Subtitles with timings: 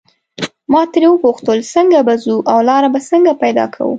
[0.71, 3.89] ما ترې وپوښتل څنګه به ځو او لاره به څنګه پیدا کوو.